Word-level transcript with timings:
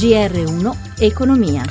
GR1 0.00 1.02
Economia. 1.02 1.62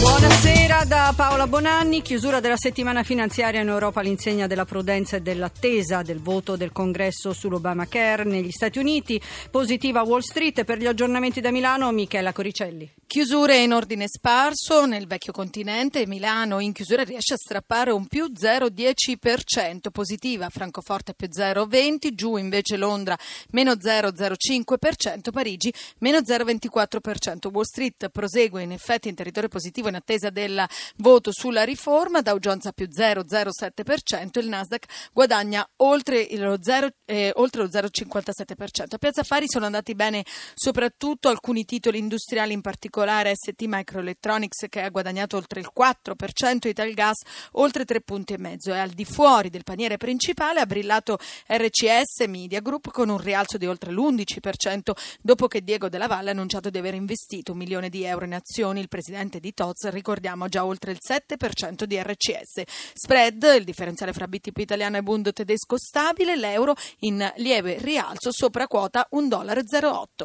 Buonasera 0.00 0.84
da 0.84 1.12
Paola 1.14 1.46
Bonanni, 1.46 2.00
chiusura 2.00 2.40
della 2.40 2.56
settimana 2.56 3.02
finanziaria 3.02 3.60
in 3.60 3.68
Europa 3.68 4.00
all'insegna 4.00 4.46
della 4.46 4.64
prudenza 4.64 5.18
e 5.18 5.20
dell'attesa 5.20 6.00
del 6.00 6.18
voto 6.18 6.56
del 6.56 6.72
congresso 6.72 7.34
sull'Obamacare 7.34 8.24
negli 8.24 8.50
Stati 8.50 8.78
Uniti, 8.78 9.20
positiva 9.50 10.00
Wall 10.00 10.20
Street 10.20 10.64
per 10.64 10.78
gli 10.78 10.86
aggiornamenti 10.86 11.42
da 11.42 11.50
Milano, 11.50 11.92
Michela 11.92 12.32
Coricelli. 12.32 12.90
Chiusure 13.06 13.58
in 13.58 13.72
ordine 13.72 14.06
sparso 14.08 14.86
nel 14.86 15.06
vecchio 15.06 15.32
continente, 15.32 16.06
Milano 16.06 16.58
in 16.60 16.72
chiusura 16.72 17.04
riesce 17.04 17.34
a 17.34 17.36
strappare 17.36 17.90
un 17.90 18.06
più 18.06 18.26
0,10%, 18.26 19.90
positiva 19.92 20.48
Francoforte 20.48 21.12
più 21.14 21.28
0,20%, 21.28 22.12
giù 22.14 22.36
invece 22.36 22.76
Londra 22.76 23.16
meno 23.50 23.72
0,05%, 23.72 25.30
Parigi 25.30 25.72
meno 25.98 26.18
0,24%. 26.18 27.50
Wall 27.52 27.64
Street 27.64 28.08
prosegue 28.08 28.62
in 28.62 28.72
effetti 28.72 29.08
in 29.08 29.14
territorio 29.14 29.48
positivo 29.48 29.88
in 29.88 29.96
attesa 29.96 30.30
del 30.30 30.64
voto 30.96 31.30
sulla 31.30 31.62
riforma, 31.62 32.22
Dow 32.22 32.38
Jones 32.38 32.70
più 32.74 32.88
0,07%, 32.88 34.38
il 34.38 34.48
Nasdaq 34.48 35.10
guadagna 35.12 35.68
oltre 35.76 36.26
lo, 36.36 36.56
0, 36.60 36.88
eh, 37.04 37.32
oltre 37.36 37.62
lo 37.62 37.68
0,57%. 37.68 38.94
A 38.94 38.98
Piazza 38.98 39.20
Affari 39.20 39.46
sono 39.48 39.66
andati 39.66 39.94
bene 39.94 40.24
soprattutto 40.54 41.28
alcuni 41.28 41.64
titoli 41.64 41.98
industriali 41.98 42.52
in 42.52 42.60
particolare 42.60 42.92
particolare 42.94 43.34
ST 43.34 43.60
Microelectronics 43.66 44.66
che 44.68 44.82
ha 44.82 44.88
guadagnato 44.88 45.36
oltre 45.36 45.58
il 45.58 45.68
4%, 45.76 46.68
Italgas 46.68 47.22
oltre 47.52 47.84
3 47.84 48.00
punti 48.02 48.34
e 48.34 48.38
mezzo 48.38 48.72
e 48.72 48.78
al 48.78 48.90
di 48.90 49.04
fuori 49.04 49.50
del 49.50 49.64
paniere 49.64 49.96
principale 49.96 50.60
ha 50.60 50.66
brillato 50.66 51.18
RCS 51.48 52.26
Media 52.28 52.60
Group 52.60 52.92
con 52.92 53.08
un 53.08 53.18
rialzo 53.18 53.58
di 53.58 53.66
oltre 53.66 53.90
l'11% 53.90 54.92
dopo 55.20 55.48
che 55.48 55.64
Diego 55.64 55.88
Della 55.88 56.06
Valle 56.06 56.28
ha 56.28 56.32
annunciato 56.32 56.70
di 56.70 56.78
aver 56.78 56.94
investito 56.94 57.50
un 57.50 57.58
milione 57.58 57.88
di 57.88 58.04
euro 58.04 58.26
in 58.26 58.34
azioni. 58.34 58.78
Il 58.78 58.88
presidente 58.88 59.40
di 59.40 59.52
TOZ, 59.52 59.88
ricordiamo, 59.88 60.46
già 60.46 60.64
oltre 60.64 60.92
il 60.92 60.98
7% 61.02 61.82
di 61.82 62.00
RCS. 62.00 62.62
Spread, 62.94 63.54
il 63.58 63.64
differenziale 63.64 64.12
fra 64.12 64.28
BTP 64.28 64.58
italiano 64.58 64.98
e 64.98 65.02
Bund 65.02 65.32
tedesco 65.32 65.76
stabile, 65.78 66.36
l'euro 66.36 66.74
in 67.00 67.32
lieve 67.38 67.78
rialzo 67.80 68.30
sopra 68.30 68.68
quota 68.68 69.08
1,08 69.12 69.26
dollaro. 69.26 69.62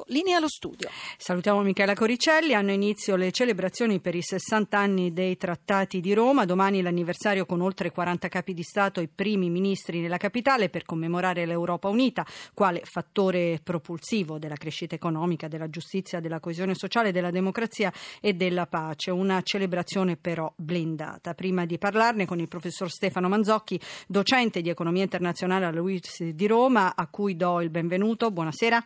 Linea 0.08 0.38
allo 0.38 0.50
studio. 0.50 0.90
Salutiamo 1.18 1.62
Michela 1.62 1.96
Coricelli 1.96 2.58
hanno 2.60 2.72
inizio 2.72 3.16
le 3.16 3.32
celebrazioni 3.32 4.00
per 4.00 4.16
i 4.16 4.22
60 4.22 4.78
anni 4.78 5.14
dei 5.14 5.38
trattati 5.38 6.02
di 6.02 6.14
Roma. 6.14 6.46
Domani 6.46 6.82
l'anniversario 6.82 7.46
con 7.46 7.62
oltre 7.62 7.90
40 7.90 8.28
capi 8.28 8.54
di 8.54 8.64
Stato 8.64 9.00
e 9.00 9.08
primi 9.08 9.50
ministri 9.50 10.02
nella 10.02 10.18
capitale 10.18 10.70
per 10.70 10.84
commemorare 10.84 11.46
l'Europa 11.46 11.88
unita, 11.88 12.26
quale 12.54 12.82
fattore 12.84 13.60
propulsivo 13.64 14.38
della 14.38 14.58
crescita 14.58 14.96
economica, 14.96 15.48
della 15.48 15.70
giustizia, 15.70 16.20
della 16.20 16.40
coesione 16.40 16.76
sociale, 16.76 17.12
della 17.12 17.32
democrazia 17.32 17.92
e 18.20 18.34
della 18.34 18.68
pace. 18.68 19.12
Una 19.12 19.42
celebrazione 19.42 20.18
però 20.18 20.52
blindata. 20.56 21.34
Prima 21.34 21.66
di 21.66 21.78
parlarne 21.78 22.26
con 22.26 22.40
il 22.40 22.50
professor 22.50 22.92
Stefano 22.92 23.30
Manzocchi, 23.30 23.80
docente 24.06 24.62
di 24.62 24.70
economia 24.70 25.04
internazionale 25.04 25.66
alla 25.66 25.80
LUIS 25.80 26.24
di 26.24 26.48
Roma, 26.48 26.96
a 26.96 27.08
cui 27.08 27.38
do 27.38 27.62
il 27.62 27.70
benvenuto. 27.70 28.32
Buonasera. 28.32 28.84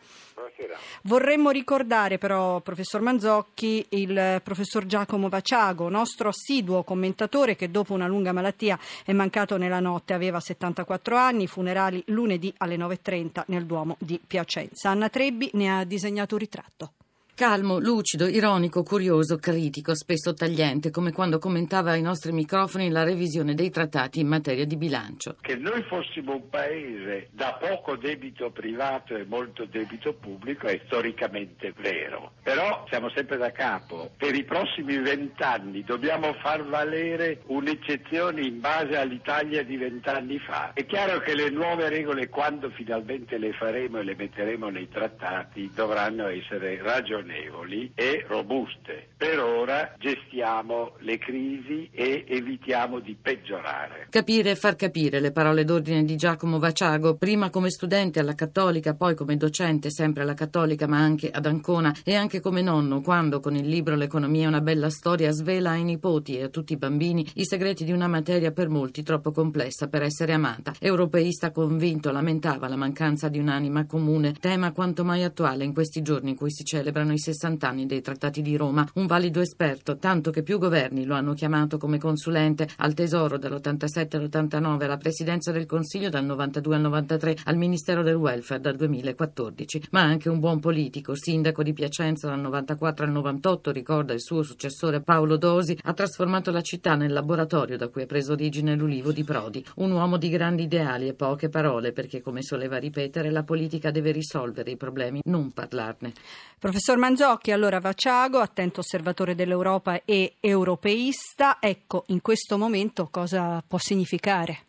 Buonasera. 0.63 0.77
Vorremmo 1.03 1.49
ricordare 1.49 2.17
però, 2.17 2.61
professor 2.61 3.01
Manzocchi, 3.01 3.85
il 3.89 4.41
professor 4.43 4.85
Giacomo 4.85 5.29
Vaciago, 5.29 5.89
nostro 5.89 6.29
assiduo 6.29 6.83
commentatore 6.83 7.55
che 7.55 7.69
dopo 7.69 7.93
una 7.93 8.07
lunga 8.07 8.31
malattia 8.31 8.79
è 9.03 9.11
mancato 9.11 9.57
nella 9.57 9.79
notte, 9.79 10.13
aveva 10.13 10.39
74 10.39 11.15
anni, 11.15 11.47
funerali 11.47 12.01
lunedì 12.07 12.53
alle 12.57 12.77
9.30 12.77 13.43
nel 13.47 13.65
Duomo 13.65 13.97
di 13.99 14.19
Piacenza. 14.25 14.89
Anna 14.89 15.09
Trebbi 15.09 15.49
ne 15.53 15.77
ha 15.79 15.83
disegnato 15.83 16.35
un 16.35 16.39
ritratto. 16.39 16.93
Calmo, 17.35 17.79
lucido, 17.79 18.27
ironico, 18.27 18.83
curioso, 18.83 19.37
critico, 19.37 19.95
spesso 19.95 20.35
tagliente, 20.35 20.91
come 20.91 21.11
quando 21.11 21.39
commentava 21.39 21.89
ai 21.89 22.01
nostri 22.03 22.31
microfoni 22.31 22.91
la 22.91 23.03
revisione 23.03 23.55
dei 23.55 23.71
trattati 23.71 24.19
in 24.19 24.27
materia 24.27 24.67
di 24.67 24.77
bilancio. 24.77 25.37
Che 25.41 25.55
noi 25.55 25.81
fossimo 25.81 26.35
un 26.35 26.47
paese 26.49 27.29
da 27.31 27.57
poco 27.59 27.95
debito 27.95 28.51
privato 28.51 29.15
e 29.15 29.25
molto 29.25 29.65
debito 29.65 30.13
pubblico 30.13 30.67
è 30.67 30.79
storicamente 30.85 31.73
vero, 31.75 32.33
però 32.43 32.85
siamo 32.91 33.09
sempre 33.09 33.37
da 33.37 33.51
capo. 33.51 34.11
Per 34.15 34.35
i 34.35 34.43
prossimi 34.43 34.99
vent'anni 34.99 35.83
dobbiamo 35.83 36.33
far 36.33 36.63
valere 36.63 37.41
un'eccezione 37.47 38.41
in 38.41 38.59
base 38.59 38.95
all'Italia 38.95 39.63
di 39.63 39.75
vent'anni 39.75 40.37
fa. 40.37 40.73
È 40.73 40.85
chiaro 40.85 41.19
che 41.21 41.33
le 41.33 41.49
nuove 41.49 41.89
regole, 41.89 42.29
quando 42.29 42.69
finalmente 42.69 43.39
le 43.39 43.53
faremo 43.53 43.97
e 43.97 44.03
le 44.03 44.15
metteremo 44.15 44.69
nei 44.69 44.87
trattati, 44.87 45.71
dovranno 45.73 46.27
essere 46.27 46.77
ragionevoli 46.79 47.21
ragionevoli 47.23 47.91
e 47.95 48.25
robuste. 48.27 49.07
Per 49.15 49.39
ora 49.39 49.95
gestiamo 49.97 50.95
le 50.99 51.17
crisi 51.17 51.89
e 51.93 52.25
evitiamo 52.27 52.99
di 52.99 53.15
peggiorare. 53.19 54.07
Capire 54.09 54.51
e 54.51 54.55
far 54.55 54.75
capire 54.75 55.21
le 55.21 55.31
parole 55.31 55.63
d'ordine 55.63 56.03
di 56.03 56.17
Giacomo 56.17 56.59
Vaciago, 56.59 57.15
prima 57.15 57.49
come 57.49 57.69
studente 57.69 58.19
alla 58.19 58.35
Cattolica, 58.35 58.95
poi 58.95 59.15
come 59.15 59.37
docente 59.37 59.89
sempre 59.89 60.23
alla 60.23 60.33
Cattolica 60.33 60.87
ma 60.87 60.97
anche 60.97 61.31
ad 61.31 61.45
Ancona 61.45 61.95
e 62.03 62.15
anche 62.15 62.41
come 62.41 62.61
nonno 62.61 63.01
quando 63.01 63.39
con 63.39 63.55
il 63.55 63.67
libro 63.67 63.95
L'economia 63.95 64.45
è 64.45 64.47
una 64.47 64.61
bella 64.61 64.89
storia 64.89 65.31
svela 65.31 65.71
ai 65.71 65.83
nipoti 65.83 66.37
e 66.37 66.43
a 66.43 66.49
tutti 66.49 66.73
i 66.73 66.77
bambini 66.77 67.25
i 67.35 67.45
segreti 67.45 67.85
di 67.85 67.91
una 67.91 68.07
materia 68.07 68.51
per 68.51 68.67
molti 68.67 69.03
troppo 69.03 69.31
complessa 69.31 69.87
per 69.87 70.01
essere 70.01 70.33
amata. 70.33 70.73
Europeista 70.79 71.51
convinto 71.51 72.11
lamentava 72.11 72.67
la 72.67 72.75
mancanza 72.75 73.29
di 73.29 73.39
un'anima 73.39 73.85
comune, 73.85 74.33
tema 74.33 74.73
quanto 74.73 75.05
mai 75.05 75.23
attuale 75.23 75.63
in 75.63 75.73
questi 75.73 76.01
giorni 76.01 76.31
in 76.31 76.35
cui 76.35 76.51
si 76.51 76.65
celebrano 76.65 77.12
i 77.13 77.19
60 77.19 77.67
anni 77.67 77.85
dei 77.85 78.01
trattati 78.01 78.41
di 78.41 78.55
Roma, 78.55 78.87
un 78.95 79.05
valido 79.05 79.39
esperto, 79.39 79.97
tanto 79.97 80.31
che 80.31 80.43
più 80.43 80.57
governi 80.57 81.05
lo 81.05 81.15
hanno 81.15 81.33
chiamato 81.33 81.77
come 81.77 81.97
consulente. 81.97 82.67
Al 82.77 82.93
Tesoro 82.93 83.37
dall'87 83.37 84.17
all'89, 84.17 84.83
alla 84.83 84.97
Presidenza 84.97 85.51
del 85.51 85.65
Consiglio 85.65 86.09
dal 86.09 86.25
92 86.25 86.75
al 86.75 86.81
93, 86.81 87.37
al 87.45 87.57
Ministero 87.57 88.03
del 88.03 88.15
Welfare 88.15 88.59
dal 88.59 88.75
2014, 88.75 89.87
ma 89.91 90.01
anche 90.01 90.29
un 90.29 90.39
buon 90.39 90.59
politico, 90.59 91.15
sindaco 91.15 91.63
di 91.63 91.73
Piacenza 91.73 92.27
dal 92.27 92.39
94 92.39 93.05
al 93.05 93.11
98, 93.11 93.71
ricorda 93.71 94.13
il 94.13 94.21
suo 94.21 94.43
successore 94.43 95.01
Paolo 95.01 95.37
Dosi, 95.37 95.77
ha 95.83 95.93
trasformato 95.93 96.51
la 96.51 96.61
città 96.61 96.95
nel 96.95 97.13
laboratorio 97.13 97.77
da 97.77 97.87
cui 97.87 98.03
ha 98.03 98.05
preso 98.05 98.33
origine 98.33 98.75
l'ulivo 98.75 99.11
di 99.11 99.23
Prodi, 99.23 99.63
un 99.75 99.91
uomo 99.91 100.17
di 100.17 100.29
grandi 100.29 100.63
ideali 100.63 101.07
e 101.07 101.13
poche 101.13 101.49
parole, 101.49 101.91
perché 101.91 102.21
come 102.21 102.41
soleva 102.41 102.77
ripetere 102.77 103.29
la 103.29 103.43
politica 103.43 103.91
deve 103.91 104.11
risolvere 104.11 104.71
i 104.71 104.77
problemi, 104.77 105.21
non 105.25 105.51
parlarne. 105.51 106.13
Professor 106.59 106.97
Manzocchi, 107.03 107.51
allora 107.51 107.81
Vaciago, 107.81 108.39
attento 108.39 108.79
osservatore 108.79 109.35
dell'Europa 109.35 110.03
e 110.05 110.35
europeista, 110.39 111.57
ecco, 111.59 112.05
in 112.07 112.21
questo 112.21 112.57
momento 112.57 113.09
cosa 113.11 113.61
può 113.67 113.77
significare? 113.77 114.59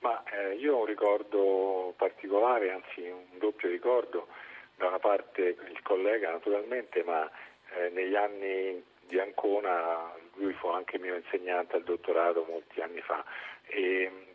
Ma 0.00 0.20
eh, 0.24 0.56
io 0.56 0.74
ho 0.74 0.80
un 0.80 0.86
ricordo 0.86 1.94
particolare, 1.96 2.72
anzi 2.72 3.02
un 3.02 3.38
doppio 3.38 3.68
ricordo, 3.68 4.26
da 4.74 4.88
una 4.88 4.98
parte 4.98 5.42
il 5.70 5.80
collega 5.84 6.32
naturalmente, 6.32 7.04
ma 7.04 7.24
eh, 7.24 7.88
negli 7.90 8.16
anni 8.16 8.82
di 9.06 9.20
Ancona 9.20 10.12
lui 10.34 10.54
fu 10.54 10.66
anche 10.66 10.98
mio 10.98 11.14
insegnante 11.14 11.76
al 11.76 11.84
dottorato 11.84 12.44
molti 12.50 12.80
anni 12.80 13.00
fa. 13.00 13.24
E 13.66 14.33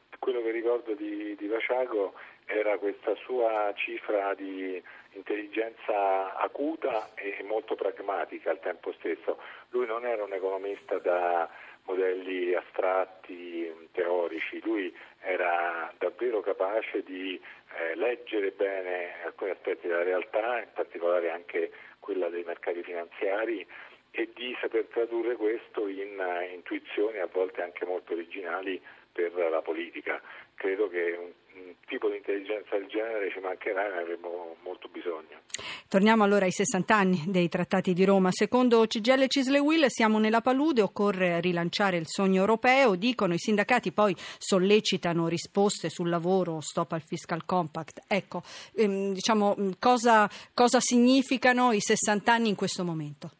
ricordo 0.69 0.93
di, 0.93 1.35
di 1.35 1.47
Vaciago 1.47 2.13
era 2.45 2.77
questa 2.77 3.15
sua 3.15 3.73
cifra 3.75 4.35
di 4.35 4.81
intelligenza 5.13 6.37
acuta 6.37 7.09
e 7.15 7.43
molto 7.43 7.73
pragmatica 7.73 8.51
al 8.51 8.59
tempo 8.59 8.91
stesso. 8.93 9.39
Lui 9.69 9.87
non 9.87 10.05
era 10.05 10.23
un 10.23 10.33
economista 10.33 10.99
da 10.99 11.49
modelli 11.85 12.53
astratti, 12.53 13.89
teorici, 13.93 14.61
lui 14.63 14.95
era 15.21 15.91
davvero 15.97 16.41
capace 16.41 17.01
di 17.01 17.39
eh, 17.79 17.95
leggere 17.95 18.51
bene 18.51 19.23
alcuni 19.25 19.49
aspetti 19.49 19.87
della 19.87 20.03
realtà, 20.03 20.59
in 20.59 20.69
particolare 20.71 21.31
anche 21.31 21.71
quella 21.99 22.29
dei 22.29 22.43
mercati 22.43 22.83
finanziari 22.83 23.65
e 24.11 24.29
di 24.35 24.55
saper 24.61 24.85
tradurre 24.85 25.35
questo 25.35 25.87
in 25.87 26.17
uh, 26.17 26.53
intuizioni 26.53 27.19
a 27.19 27.29
volte 27.31 27.61
anche 27.61 27.85
molto 27.85 28.13
originali 28.13 28.81
per 29.29 29.49
la 29.49 29.61
politica. 29.61 30.21
Credo 30.55 30.87
che 30.89 31.17
un, 31.17 31.31
un 31.61 31.73
tipo 31.87 32.09
di 32.09 32.17
intelligenza 32.17 32.77
del 32.77 32.87
genere 32.87 33.29
ci 33.31 33.39
mancherà 33.39 33.93
e 33.93 34.01
avremo 34.01 34.55
molto 34.63 34.87
bisogno. 34.87 35.41
Torniamo 35.87 36.23
allora 36.23 36.45
ai 36.45 36.51
60 36.51 36.95
anni 36.95 37.23
dei 37.27 37.49
trattati 37.49 37.93
di 37.93 38.05
Roma. 38.05 38.29
Secondo 38.31 38.85
CGL 38.85 39.25
Cisle 39.27 39.59
Will 39.59 39.85
siamo 39.87 40.19
nella 40.19 40.41
palude, 40.41 40.81
occorre 40.81 41.41
rilanciare 41.41 41.97
il 41.97 42.05
sogno 42.05 42.41
europeo, 42.41 42.95
dicono 42.95 43.33
i 43.33 43.39
sindacati, 43.39 43.91
poi 43.91 44.13
sollecitano 44.37 45.27
risposte 45.27 45.89
sul 45.89 46.09
lavoro, 46.09 46.61
stop 46.61 46.91
al 46.91 47.01
fiscal 47.01 47.43
compact. 47.45 48.01
Ecco, 48.07 48.43
ehm, 48.75 49.13
diciamo, 49.13 49.55
cosa, 49.79 50.29
cosa 50.53 50.79
significano 50.79 51.71
i 51.71 51.79
60 51.79 52.31
anni 52.31 52.49
in 52.49 52.55
questo 52.55 52.83
momento? 52.83 53.31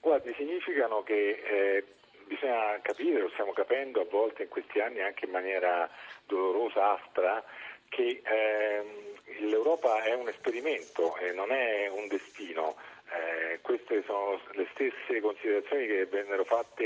Guardi, 0.00 0.32
significano 0.38 1.02
che 1.02 1.42
eh, 1.44 1.84
bisogna 2.28 2.78
capire, 2.82 3.20
lo 3.20 3.30
stiamo 3.30 3.52
capendo 3.52 4.00
a 4.00 4.06
volte 4.08 4.44
in 4.44 4.48
questi 4.48 4.78
anni 4.78 5.00
anche 5.00 5.24
in 5.24 5.32
maniera 5.32 5.90
dolorosa, 6.26 6.92
aspra, 6.92 7.42
che 7.88 8.22
eh, 8.22 8.84
l'Europa 9.40 10.02
è 10.02 10.14
un 10.14 10.28
esperimento 10.28 11.16
e 11.16 11.32
non 11.32 11.50
è 11.50 11.88
un 11.88 12.06
destino. 12.06 12.76
Eh, 13.10 13.60
queste 13.62 14.02
sono 14.04 14.38
le 14.52 14.68
stesse 14.72 15.20
considerazioni 15.20 15.86
che 15.86 16.04
vennero 16.06 16.44
fatte 16.44 16.84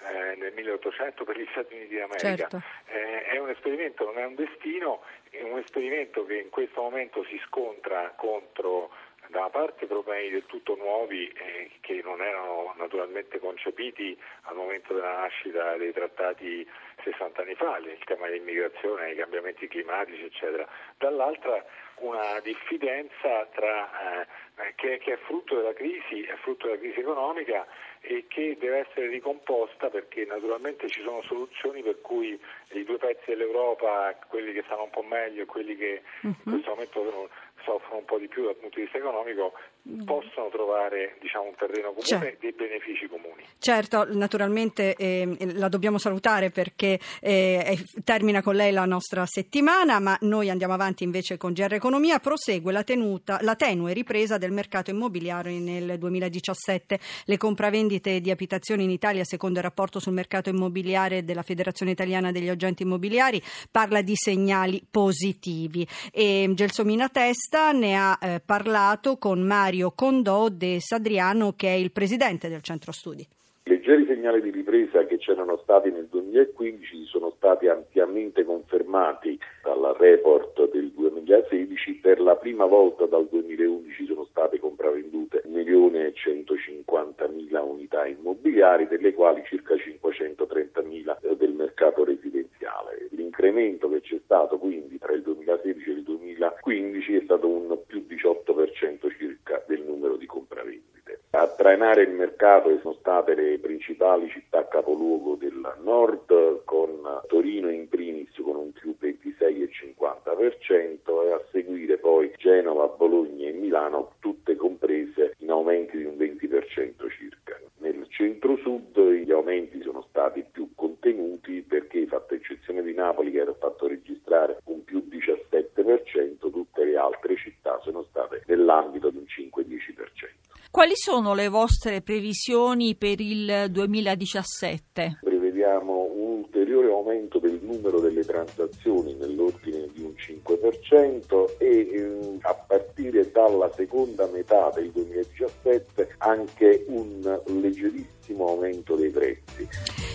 eh, 0.00 0.34
nel 0.36 0.52
1800 0.54 1.24
per 1.24 1.38
gli 1.38 1.46
Stati 1.50 1.74
Uniti 1.74 1.96
d'America. 1.96 2.36
Certo. 2.36 2.62
Eh, 2.86 3.24
è 3.24 3.38
un 3.38 3.50
esperimento, 3.50 4.04
non 4.04 4.18
è 4.18 4.24
un 4.24 4.34
destino, 4.34 5.02
è 5.28 5.42
un 5.42 5.58
esperimento 5.58 6.24
che 6.24 6.38
in 6.38 6.48
questo 6.48 6.80
momento 6.80 7.22
si 7.24 7.38
scontra 7.44 8.14
contro 8.16 8.90
da 9.28 9.40
una 9.40 9.50
parte 9.50 9.86
problemi 9.86 10.30
del 10.30 10.46
tutto 10.46 10.74
nuovi 10.76 11.28
eh, 11.28 11.70
che 11.80 12.00
non 12.02 12.20
erano 12.20 12.74
naturalmente 12.76 13.38
concepiti 13.38 14.18
al 14.42 14.56
momento 14.56 14.94
della 14.94 15.20
nascita 15.20 15.76
dei 15.76 15.92
trattati 15.92 16.68
60 17.02 17.42
anni 17.42 17.54
fa, 17.54 17.76
il 17.78 17.98
tema 18.04 18.26
dell'immigrazione, 18.26 19.12
i 19.12 19.16
cambiamenti 19.16 19.68
climatici, 19.68 20.24
eccetera. 20.24 20.66
Dall'altra 20.96 21.64
una 22.00 22.38
diffidenza 22.40 23.46
tra, 23.52 24.22
eh, 24.22 24.74
che, 24.76 24.98
che, 24.98 25.14
è 25.14 25.16
frutto 25.18 25.56
della 25.56 25.72
crisi, 25.72 26.22
è 26.22 26.34
frutto 26.36 26.66
della 26.66 26.78
crisi 26.78 27.00
economica 27.00 27.66
e 28.00 28.26
che 28.28 28.56
deve 28.58 28.86
essere 28.88 29.08
ricomposta 29.08 29.88
perché 29.88 30.24
naturalmente 30.24 30.88
ci 30.88 31.02
sono 31.02 31.22
soluzioni 31.22 31.82
per 31.82 32.00
cui 32.00 32.40
i 32.72 32.84
due 32.84 32.98
pezzi 32.98 33.24
dell'Europa, 33.26 34.16
quelli 34.28 34.52
che 34.52 34.62
stanno 34.64 34.84
un 34.84 34.90
po' 34.90 35.02
meglio 35.02 35.42
e 35.42 35.46
quelli 35.46 35.76
che 35.76 36.02
uh-huh. 36.22 36.28
in 36.28 36.36
mhm. 36.44 36.52
questo 36.52 36.70
momento 36.70 37.30
soffrono 37.64 37.98
un 37.98 38.04
po' 38.04 38.18
di 38.18 38.28
più 38.28 38.44
dal 38.44 38.56
punto 38.56 38.76
di 38.76 38.82
vista 38.82 38.98
economico, 38.98 39.52
mm. 39.88 40.04
possono 40.04 40.48
trovare 40.48 41.16
diciamo, 41.20 41.44
un 41.44 41.54
terreno 41.56 41.88
comune 41.88 42.06
certo. 42.06 42.26
e 42.26 42.36
dei 42.40 42.52
benefici 42.52 43.06
comuni. 43.08 43.42
Certo, 43.58 44.06
naturalmente 44.14 44.94
eh, 44.94 45.36
la 45.54 45.68
dobbiamo 45.68 45.98
salutare 45.98 46.50
perché 46.50 46.98
eh, 47.20 47.78
termina 48.04 48.42
con 48.42 48.54
lei 48.54 48.72
la 48.72 48.84
nostra 48.84 49.26
settimana, 49.26 49.98
ma 49.98 50.16
noi 50.22 50.50
andiamo 50.50 50.74
avanti 50.74 51.04
invece 51.04 51.36
con 51.36 51.52
GR 51.52 51.74
Economia, 51.74 52.18
prosegue 52.18 52.72
la, 52.72 52.84
tenuta, 52.84 53.38
la 53.42 53.56
tenue 53.56 53.92
ripresa 53.92 54.38
del 54.38 54.52
mercato 54.52 54.90
immobiliare 54.90 55.58
nel 55.58 55.98
2017. 55.98 56.98
Le 57.24 57.36
compravendite 57.36 58.20
di 58.20 58.30
abitazioni 58.30 58.84
in 58.84 58.90
Italia, 58.90 59.24
secondo 59.24 59.58
il 59.58 59.64
rapporto 59.64 60.00
sul 60.00 60.12
mercato 60.12 60.50
immobiliare 60.50 61.24
della 61.24 61.42
Federazione 61.42 61.92
Italiana 61.92 62.32
degli 62.32 62.48
Agenti 62.48 62.82
Immobiliari, 62.82 63.42
parla 63.70 64.02
di 64.02 64.14
segnali 64.14 64.82
positivi. 64.88 65.86
E 66.12 66.50
Gelsomina 66.54 67.08
Testa 67.08 67.47
Vista 67.50 67.72
ne 67.72 67.96
ha 67.96 68.18
eh, 68.20 68.42
parlato 68.44 69.16
con 69.16 69.40
Mario 69.40 69.90
Condò 69.96 70.50
de 70.50 70.80
Sadriano 70.80 71.54
che 71.56 71.68
è 71.68 71.76
il 71.76 71.92
presidente 71.92 72.50
del 72.50 72.60
centro 72.60 72.92
studi. 72.92 73.26
Leggeri 73.62 74.04
segnali 74.04 74.42
di 74.42 74.50
ripresa 74.50 75.06
che 75.06 75.16
c'erano 75.16 75.56
stati 75.62 75.90
nel 75.90 76.08
2015 76.10 77.06
sono 77.06 77.32
stati 77.38 77.66
ampiamente 77.66 78.44
confermati 78.44 79.40
dal 79.62 79.96
report 79.98 80.70
del 80.70 80.90
2016. 80.90 81.94
Per 81.94 82.20
la 82.20 82.36
prima 82.36 82.66
volta 82.66 83.06
dal 83.06 83.26
2011 83.30 84.04
sono 84.04 84.26
state 84.28 84.58
compravendute 84.58 85.42
1.150.000 85.46 87.66
unità 87.66 88.06
immobiliari, 88.06 88.88
delle 88.88 89.14
quali 89.14 89.42
circa 89.46 89.74
530.000 89.74 91.34
del 91.34 91.52
mercato 91.52 92.04
residenziale. 92.04 93.08
L'incremento 93.12 93.88
che 93.88 94.02
c'è 94.02 94.20
stato 94.22 94.58
quindi 94.58 94.97
tra 95.08 95.16
il 95.16 95.22
2016 95.22 95.88
e 95.88 95.92
il 95.92 96.02
2015 96.02 97.16
è 97.16 97.22
stato 97.24 97.48
un 97.48 97.78
più 97.86 98.04
18% 98.06 99.16
circa 99.16 99.64
del 99.66 99.80
numero 99.80 100.16
di 100.16 100.26
compravendite. 100.26 101.20
A 101.30 101.48
trainare 101.48 102.02
il 102.02 102.10
mercato 102.10 102.78
sono 102.82 102.94
state 103.00 103.34
le 103.34 103.58
principali 103.58 104.28
città 104.28 104.68
capoluogo 104.68 105.36
del 105.36 105.76
nord, 105.82 106.62
con 106.64 107.22
Torino 107.26 107.70
in 107.70 107.88
primis 107.88 108.28
con 108.42 108.56
un 108.56 108.72
più 108.72 108.94
26,50% 109.00 111.24
e 111.24 111.32
a 111.32 111.42
seguire 111.50 111.96
poi 111.96 112.30
Genova, 112.36 112.88
Bologna 112.88 113.48
e 113.48 113.52
Milano, 113.52 114.16
tutte 114.20 114.56
comprese 114.56 115.34
in 115.38 115.48
aumenti 115.50 115.96
di 115.96 116.04
un 116.04 116.16
20% 116.16 117.08
circa. 117.10 117.58
Nel 117.78 118.06
centro-sud 118.08 118.98
gli 118.98 119.30
aumenti 119.30 119.80
sono 119.82 120.02
stati 120.08 120.44
più 120.50 120.70
contenuti 120.74 121.62
perché, 121.62 122.06
fatta 122.06 122.34
eccezione 122.34 122.82
di 122.82 122.92
Napoli 122.92 123.30
che 123.30 123.38
era 123.38 123.54
fatto 123.54 123.86
registrare 123.86 124.58
un 124.64 124.82
più 124.84 125.06
17%, 125.08 126.50
tutte 126.50 126.84
le 126.84 126.96
altre 126.96 127.36
città 127.36 127.78
sono 127.82 128.04
state 128.08 128.42
nell'ambito 128.46 129.10
di 129.10 129.18
un 129.18 129.24
5-10%. 129.24 130.46
Quali 130.70 130.87
sono 130.98 131.32
le 131.32 131.46
vostre 131.46 132.02
previsioni 132.02 132.96
per 132.96 133.20
il 133.20 133.66
2017? 133.70 135.20
Prevediamo 135.22 136.10
un 136.12 136.38
ulteriore 136.38 136.90
aumento 136.90 137.38
del 137.38 137.60
numero 137.62 138.00
delle 138.00 138.24
transazioni 138.24 139.14
nell'ordine 139.14 139.86
di 139.94 140.02
un 140.02 140.12
5% 140.16 141.56
e 141.58 141.66
eh, 141.68 142.38
a 142.40 142.54
partire 142.54 143.30
dalla 143.30 143.70
seconda 143.76 144.28
metà 144.32 144.72
del 144.74 144.90
2017 144.90 146.16
anche 146.18 146.84
un 146.88 147.40
leggerissimo 147.46 148.48
aumento 148.48 148.96
dei 148.96 149.10
prezzi. 149.10 149.68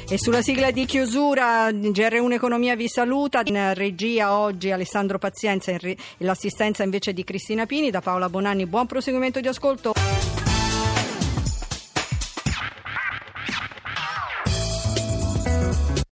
E 0.10 0.18
sulla 0.18 0.42
sigla 0.42 0.72
di 0.72 0.84
chiusura 0.84 1.70
GR1 1.70 2.34
Economia 2.34 2.76
vi 2.76 2.90
saluta, 2.90 3.42
in 3.46 3.74
regia 3.74 4.38
oggi 4.38 4.70
Alessandro 4.70 5.18
Pazienza 5.18 5.72
e 5.72 5.98
l'assistenza 6.18 6.84
invece 6.84 7.14
di 7.14 7.24
Cristina 7.24 7.66
Pini, 7.66 7.90
da 7.90 8.02
Paola 8.02 8.28
Bonanni 8.28 8.66
buon 8.66 8.86
proseguimento 8.86 9.40
di 9.40 9.48
ascolto. 9.48 10.33